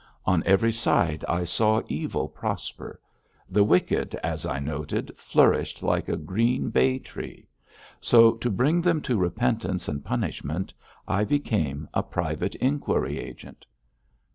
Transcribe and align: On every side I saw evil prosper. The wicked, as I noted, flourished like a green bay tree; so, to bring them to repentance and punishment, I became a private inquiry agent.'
On 0.25 0.41
every 0.47 0.71
side 0.71 1.23
I 1.29 1.43
saw 1.43 1.83
evil 1.87 2.27
prosper. 2.27 2.99
The 3.47 3.63
wicked, 3.63 4.15
as 4.23 4.47
I 4.47 4.57
noted, 4.57 5.11
flourished 5.15 5.83
like 5.83 6.09
a 6.09 6.17
green 6.17 6.71
bay 6.71 6.97
tree; 6.97 7.47
so, 7.99 8.31
to 8.31 8.49
bring 8.49 8.81
them 8.81 9.01
to 9.03 9.19
repentance 9.19 9.87
and 9.87 10.03
punishment, 10.03 10.73
I 11.07 11.23
became 11.23 11.87
a 11.93 12.01
private 12.01 12.55
inquiry 12.55 13.19
agent.' 13.19 13.63